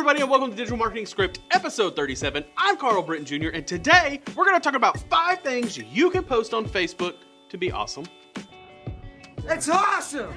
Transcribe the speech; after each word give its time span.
everybody, 0.00 0.22
and 0.22 0.30
welcome 0.30 0.48
to 0.48 0.56
Digital 0.56 0.78
Marketing 0.78 1.04
Script, 1.04 1.40
episode 1.50 1.94
37. 1.94 2.42
I'm 2.56 2.78
Carl 2.78 3.02
Britton 3.02 3.26
Jr., 3.26 3.48
and 3.48 3.66
today 3.66 4.22
we're 4.34 4.46
going 4.46 4.56
to 4.56 4.60
talk 4.60 4.74
about 4.74 4.98
five 5.10 5.42
things 5.42 5.76
you 5.76 6.08
can 6.08 6.24
post 6.24 6.54
on 6.54 6.64
Facebook 6.64 7.16
to 7.50 7.58
be 7.58 7.70
awesome. 7.70 8.06
That's 9.44 9.68
awesome! 9.68 10.32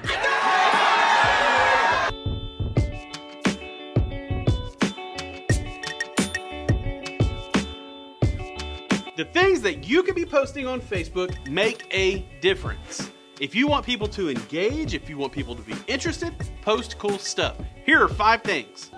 The 9.16 9.24
things 9.32 9.62
that 9.62 9.88
you 9.88 10.02
can 10.02 10.14
be 10.14 10.26
posting 10.26 10.66
on 10.66 10.82
Facebook 10.82 11.48
make 11.48 11.86
a 11.90 12.18
difference. 12.42 13.10
If 13.40 13.54
you 13.54 13.66
want 13.66 13.86
people 13.86 14.08
to 14.08 14.28
engage, 14.28 14.92
if 14.92 15.08
you 15.08 15.16
want 15.16 15.32
people 15.32 15.56
to 15.56 15.62
be 15.62 15.74
interested, 15.86 16.34
post 16.60 16.98
cool 16.98 17.18
stuff. 17.18 17.56
Here 17.86 18.02
are 18.02 18.08
five 18.08 18.42
things. 18.42 18.90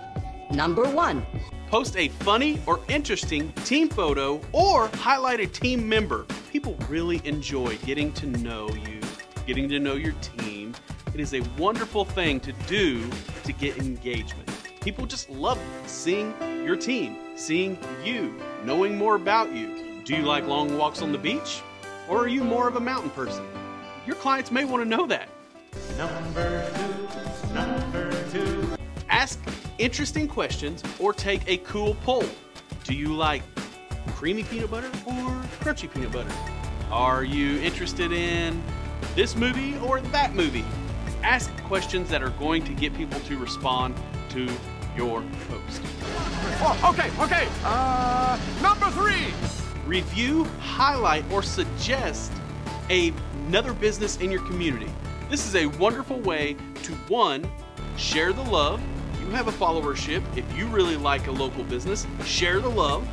Number 0.51 0.89
one, 0.89 1.25
Post 1.67 1.97
a 1.97 2.07
funny 2.07 2.61
or 2.65 2.79
interesting 2.87 3.51
team 3.65 3.89
photo 3.89 4.39
or 4.53 4.87
highlight 4.93 5.41
a 5.41 5.47
team 5.47 5.87
member. 5.87 6.25
People 6.49 6.77
really 6.87 7.21
enjoy 7.25 7.75
getting 7.79 8.13
to 8.13 8.25
know 8.25 8.69
you, 8.69 9.01
getting 9.45 9.67
to 9.67 9.77
know 9.77 9.95
your 9.95 10.13
team. 10.13 10.73
It 11.13 11.19
is 11.19 11.33
a 11.33 11.41
wonderful 11.57 12.05
thing 12.05 12.39
to 12.41 12.53
do 12.67 13.09
to 13.43 13.51
get 13.51 13.77
engagement. 13.79 14.49
People 14.79 15.05
just 15.05 15.29
love 15.29 15.59
seeing 15.85 16.33
your 16.63 16.77
team, 16.77 17.17
seeing 17.35 17.77
you, 18.01 18.33
knowing 18.63 18.97
more 18.97 19.15
about 19.15 19.53
you. 19.53 20.01
Do 20.05 20.15
you 20.15 20.23
like 20.23 20.47
long 20.47 20.77
walks 20.77 21.01
on 21.01 21.11
the 21.11 21.17
beach? 21.17 21.61
Or 22.07 22.23
are 22.23 22.29
you 22.29 22.45
more 22.45 22.69
of 22.69 22.77
a 22.77 22.79
mountain 22.79 23.09
person? 23.09 23.45
Your 24.05 24.15
clients 24.15 24.51
may 24.51 24.63
want 24.63 24.81
to 24.83 24.89
know 24.89 25.05
that. 25.07 25.27
Number 25.97 26.65
two, 26.73 27.53
number 27.53 28.29
two. 28.31 28.77
Ask 29.09 29.43
interesting 29.77 30.27
questions 30.27 30.83
or 30.99 31.13
take 31.13 31.47
a 31.47 31.57
cool 31.57 31.95
poll. 32.03 32.25
Do 32.83 32.93
you 32.93 33.13
like 33.13 33.43
creamy 34.15 34.43
peanut 34.43 34.71
butter 34.71 34.87
or 35.05 35.43
crunchy 35.59 35.91
peanut 35.93 36.11
butter? 36.11 36.31
Are 36.91 37.23
you 37.23 37.59
interested 37.59 38.11
in 38.11 38.61
this 39.15 39.35
movie 39.35 39.77
or 39.79 40.01
that 40.01 40.33
movie? 40.33 40.65
Ask 41.23 41.51
questions 41.63 42.09
that 42.09 42.23
are 42.23 42.29
going 42.31 42.63
to 42.65 42.73
get 42.73 42.95
people 42.95 43.19
to 43.21 43.37
respond 43.37 43.95
to 44.29 44.47
your 44.95 45.21
post. 45.49 45.81
Oh, 46.59 46.93
okay, 46.93 47.11
okay. 47.21 47.47
Uh, 47.63 48.39
number 48.61 48.89
three. 48.91 49.33
Review, 49.85 50.45
highlight, 50.59 51.23
or 51.31 51.43
suggest 51.43 52.31
a- 52.89 53.13
another 53.47 53.73
business 53.73 54.17
in 54.17 54.31
your 54.31 54.41
community. 54.47 54.91
This 55.29 55.45
is 55.45 55.55
a 55.55 55.65
wonderful 55.77 56.19
way 56.21 56.55
to 56.83 56.93
one, 57.09 57.49
share 57.97 58.33
the 58.33 58.43
love. 58.43 58.81
You 59.27 59.33
have 59.33 59.49
a 59.49 59.51
followership. 59.51 60.23
If 60.37 60.57
you 60.57 60.67
really 60.67 60.95
like 60.95 61.27
a 61.27 61.31
local 61.31 61.65
business, 61.65 62.07
share 62.23 62.61
the 62.61 62.69
love. 62.69 63.05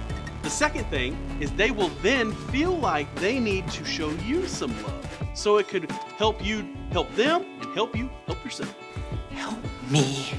The 0.43 0.49
second 0.49 0.85
thing 0.85 1.17
is 1.41 1.51
they 1.51 1.73
will 1.73 1.89
then 2.03 2.31
feel 2.31 2.79
like 2.79 3.13
they 3.17 3.41
need 3.41 3.67
to 3.73 3.85
show 3.85 4.11
you 4.25 4.47
some 4.47 4.71
love. 4.85 5.09
So 5.35 5.57
it 5.57 5.67
could 5.67 5.91
help 5.91 6.45
you 6.45 6.69
help 6.93 7.13
them 7.17 7.45
and 7.61 7.75
help 7.75 7.97
you 7.97 8.09
help 8.27 8.45
yourself. 8.45 8.73
help 9.31 9.59
me 9.91 10.31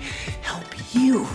help 0.41 0.63
you. 0.93 1.27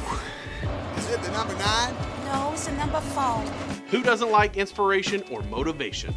Is 0.97 1.11
it 1.11 1.21
the 1.21 1.33
number 1.33 1.55
nine? 1.59 1.95
No, 2.25 2.53
it's 2.55 2.67
the 2.67 2.73
number 2.77 3.01
four. 3.01 3.43
Who 3.91 4.03
doesn't 4.03 4.31
like 4.31 4.57
inspiration 4.57 5.23
or 5.31 5.43
motivation? 5.43 6.15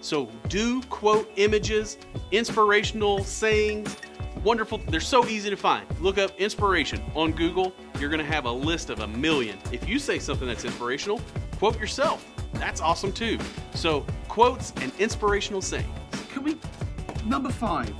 So 0.00 0.30
do 0.48 0.80
quote 0.82 1.28
images, 1.34 1.98
inspirational 2.30 3.24
sayings, 3.24 3.96
wonderful. 4.44 4.78
They're 4.88 5.00
so 5.00 5.26
easy 5.26 5.50
to 5.50 5.56
find. 5.56 5.86
Look 6.00 6.18
up 6.18 6.38
inspiration 6.38 7.02
on 7.14 7.32
Google. 7.32 7.72
You're 7.98 8.10
going 8.10 8.24
to 8.24 8.30
have 8.30 8.44
a 8.44 8.52
list 8.52 8.90
of 8.90 9.00
a 9.00 9.08
million. 9.08 9.58
If 9.72 9.88
you 9.88 9.98
say 9.98 10.18
something 10.18 10.46
that's 10.46 10.64
inspirational, 10.64 11.20
quote 11.58 11.80
yourself. 11.80 12.24
That's 12.52 12.80
awesome 12.80 13.12
too. 13.12 13.38
So 13.74 14.06
quotes 14.28 14.72
and 14.80 14.92
inspirational 14.98 15.62
sayings. 15.62 15.88
Can 16.30 16.44
we? 16.44 16.56
Number 17.24 17.50
five. 17.50 17.92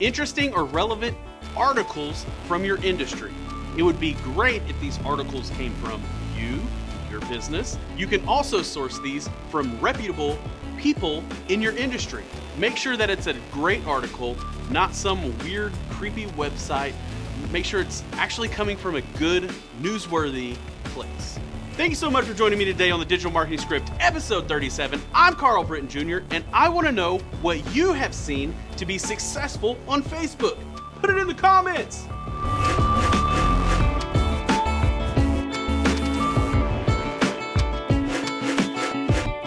Interesting 0.00 0.54
or 0.54 0.64
relevant 0.64 1.16
articles 1.56 2.24
from 2.46 2.64
your 2.64 2.82
industry. 2.84 3.32
It 3.76 3.82
would 3.82 3.98
be 3.98 4.14
great 4.14 4.62
if 4.68 4.80
these 4.80 4.98
articles 5.04 5.50
came 5.50 5.74
from 5.74 6.02
you, 6.36 6.60
your 7.10 7.20
business. 7.22 7.78
You 7.96 8.06
can 8.06 8.26
also 8.26 8.62
source 8.62 8.98
these 9.00 9.28
from 9.50 9.78
reputable 9.80 10.38
people 10.78 11.24
in 11.48 11.60
your 11.60 11.76
industry. 11.76 12.24
Make 12.56 12.76
sure 12.76 12.96
that 12.96 13.10
it's 13.10 13.26
a 13.26 13.34
great 13.52 13.86
article, 13.86 14.36
not 14.70 14.94
some 14.94 15.36
weird, 15.38 15.72
creepy 15.90 16.26
website. 16.26 16.92
Make 17.50 17.64
sure 17.64 17.80
it's 17.80 18.02
actually 18.12 18.48
coming 18.48 18.76
from 18.76 18.96
a 18.96 19.02
good, 19.18 19.52
newsworthy 19.80 20.56
place. 20.84 21.38
Thank 21.78 21.90
you 21.90 21.96
so 21.96 22.10
much 22.10 22.24
for 22.24 22.34
joining 22.34 22.58
me 22.58 22.64
today 22.64 22.90
on 22.90 22.98
the 22.98 23.06
Digital 23.06 23.30
Marketing 23.30 23.60
Script, 23.60 23.92
episode 24.00 24.48
37. 24.48 25.00
I'm 25.14 25.34
Carl 25.34 25.62
Britton 25.62 25.88
Jr., 25.88 26.18
and 26.32 26.42
I 26.52 26.68
want 26.68 26.88
to 26.88 26.92
know 26.92 27.18
what 27.40 27.72
you 27.72 27.92
have 27.92 28.12
seen 28.12 28.52
to 28.76 28.84
be 28.84 28.98
successful 28.98 29.78
on 29.86 30.02
Facebook. 30.02 30.58
Put 31.00 31.10
it 31.10 31.18
in 31.18 31.28
the 31.28 31.34
comments. 31.34 32.08